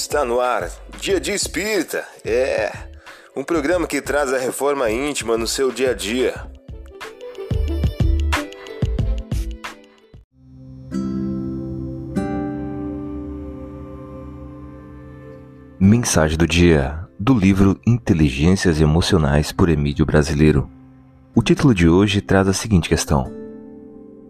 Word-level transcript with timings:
Está 0.00 0.24
no 0.24 0.38
ar, 0.38 0.70
Dia 1.00 1.18
de 1.20 1.32
Espírita. 1.32 2.06
É 2.24 2.70
um 3.36 3.42
programa 3.42 3.84
que 3.84 4.00
traz 4.00 4.32
a 4.32 4.38
reforma 4.38 4.88
íntima 4.88 5.36
no 5.36 5.44
seu 5.44 5.72
dia 5.72 5.90
a 5.90 5.92
dia. 5.92 6.34
Mensagem 15.80 16.38
do 16.38 16.46
dia 16.46 17.04
do 17.18 17.34
livro 17.34 17.78
Inteligências 17.84 18.80
Emocionais 18.80 19.50
por 19.50 19.68
Emílio 19.68 20.06
Brasileiro. 20.06 20.70
O 21.34 21.42
título 21.42 21.74
de 21.74 21.88
hoje 21.88 22.20
traz 22.20 22.46
a 22.46 22.52
seguinte 22.52 22.88
questão: 22.88 23.32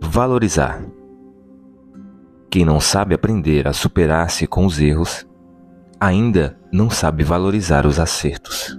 Valorizar. 0.00 0.82
Quem 2.50 2.64
não 2.64 2.80
sabe 2.80 3.14
aprender 3.14 3.69
a 3.69 3.75
superar-se 3.75 4.47
com 4.47 4.65
os 4.65 4.80
erros, 4.80 5.29
ainda 6.01 6.57
não 6.73 6.88
sabe 6.88 7.25
valorizar 7.25 7.87
os 7.87 7.98
acertos. 7.98 8.79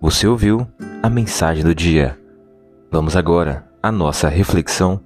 Você 0.00 0.26
ouviu 0.26 0.66
a 1.02 1.08
mensagem 1.08 1.62
do 1.62 1.74
dia. 1.74 2.18
Vamos 2.90 3.16
agora 3.16 3.68
à 3.82 3.90
nossa 3.92 4.28
reflexão 4.28 5.00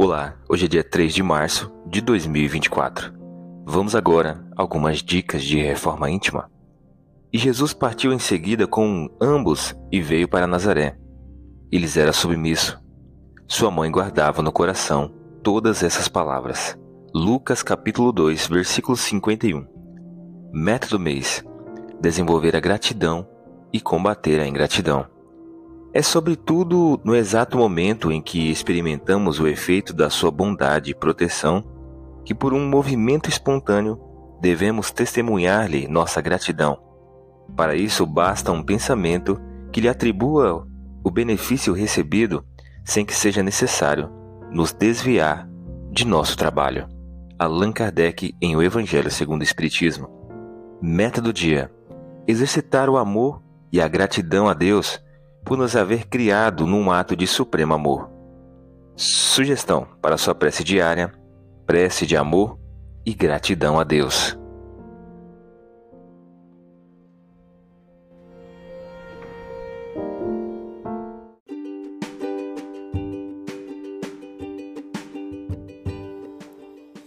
Olá, 0.00 0.36
hoje 0.48 0.66
é 0.66 0.68
dia 0.68 0.84
3 0.84 1.12
de 1.12 1.22
março 1.24 1.72
de 1.84 2.00
2024. 2.00 3.12
Vamos 3.66 3.96
agora 3.96 4.44
a 4.56 4.62
algumas 4.62 5.02
dicas 5.02 5.42
de 5.42 5.60
reforma 5.60 6.08
íntima. 6.08 6.48
E 7.30 7.36
Jesus 7.36 7.74
partiu 7.74 8.12
em 8.12 8.18
seguida 8.18 8.66
com 8.66 9.08
ambos 9.20 9.74
e 9.92 10.00
veio 10.00 10.26
para 10.26 10.46
Nazaré. 10.46 10.96
Eles 11.70 11.96
era 11.96 12.12
submisso. 12.12 12.80
Sua 13.46 13.70
mãe 13.70 13.90
guardava 13.90 14.40
no 14.40 14.50
coração 14.50 15.12
todas 15.42 15.82
essas 15.82 16.08
palavras. 16.08 16.78
Lucas 17.14 17.62
capítulo 17.62 18.12
2, 18.12 18.46
versículo 18.46 18.96
51. 18.96 19.66
Método 20.52 20.98
mês: 20.98 21.44
desenvolver 22.00 22.56
a 22.56 22.60
gratidão 22.60 23.26
e 23.72 23.80
combater 23.80 24.40
a 24.40 24.46
ingratidão. 24.46 25.06
É 25.92 26.00
sobretudo 26.00 26.98
no 27.04 27.14
exato 27.14 27.58
momento 27.58 28.10
em 28.10 28.22
que 28.22 28.50
experimentamos 28.50 29.38
o 29.40 29.46
efeito 29.46 29.92
da 29.92 30.08
sua 30.08 30.30
bondade 30.30 30.90
e 30.90 30.94
proteção 30.94 31.62
que, 32.24 32.34
por 32.34 32.54
um 32.54 32.68
movimento 32.68 33.28
espontâneo, 33.28 34.00
devemos 34.40 34.90
testemunhar-lhe 34.90 35.88
nossa 35.88 36.20
gratidão. 36.20 36.87
Para 37.56 37.74
isso, 37.74 38.06
basta 38.06 38.52
um 38.52 38.62
pensamento 38.62 39.40
que 39.72 39.80
lhe 39.80 39.88
atribua 39.88 40.66
o 41.04 41.10
benefício 41.10 41.72
recebido 41.72 42.44
sem 42.84 43.04
que 43.04 43.14
seja 43.14 43.42
necessário 43.42 44.10
nos 44.50 44.72
desviar 44.72 45.48
de 45.90 46.06
nosso 46.06 46.36
trabalho. 46.36 46.88
Allan 47.38 47.72
Kardec 47.72 48.34
em 48.40 48.56
O 48.56 48.62
Evangelho 48.62 49.10
segundo 49.10 49.40
o 49.40 49.44
Espiritismo. 49.44 50.08
Meta 50.80 51.20
do 51.20 51.32
dia: 51.32 51.70
exercitar 52.26 52.88
o 52.88 52.96
amor 52.96 53.42
e 53.72 53.80
a 53.80 53.88
gratidão 53.88 54.48
a 54.48 54.54
Deus 54.54 55.02
por 55.44 55.56
nos 55.56 55.74
haver 55.76 56.06
criado 56.06 56.66
num 56.66 56.90
ato 56.90 57.16
de 57.16 57.26
supremo 57.26 57.74
amor. 57.74 58.10
Sugestão 58.96 59.86
para 60.00 60.16
sua 60.16 60.34
prece 60.34 60.62
diária: 60.62 61.12
prece 61.66 62.06
de 62.06 62.16
amor 62.16 62.58
e 63.04 63.14
gratidão 63.14 63.78
a 63.78 63.84
Deus. 63.84 64.37